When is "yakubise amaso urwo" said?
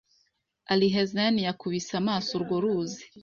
1.47-2.55